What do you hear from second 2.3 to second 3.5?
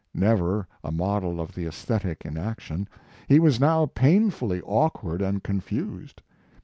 action, he